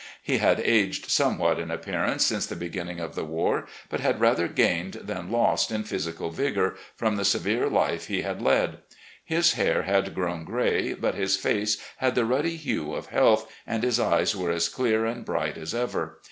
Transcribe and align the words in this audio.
He 0.23 0.39
had 0.39 0.59
aged 0.61 1.11
somewhat 1.11 1.59
in 1.59 1.69
appearance 1.69 2.25
since 2.25 2.47
the 2.47 2.55
beginning 2.55 2.99
of 2.99 3.13
the 3.13 3.23
war, 3.23 3.67
but 3.87 3.99
had 3.99 4.19
rather 4.19 4.47
gained 4.47 4.93
than 4.95 5.29
lost 5.31 5.69
in 5.69 5.83
physical 5.83 6.31
vigour, 6.31 6.73
from 6.95 7.17
the 7.17 7.23
severe 7.23 7.69
life 7.69 8.07
he 8.07 8.23
had 8.23 8.41
led. 8.41 8.79
His 9.23 9.53
hair 9.53 9.83
had 9.83 10.15
grown 10.15 10.43
gray, 10.43 10.95
but 10.95 11.13
his 11.13 11.37
face 11.37 11.77
had 11.97 12.15
the 12.15 12.25
ruddy 12.25 12.55
hue 12.55 12.95
of 12.95 13.09
health, 13.13 13.47
and 13.67 13.83
his 13.83 13.99
eyes 13.99 14.35
were 14.35 14.49
as 14.49 14.69
clear 14.69 15.05
and 15.05 15.23
bright 15.23 15.55
as 15.55 15.71
ever. 15.75 16.17